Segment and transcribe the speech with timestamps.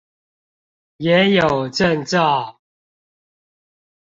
[0.97, 2.59] 也有證照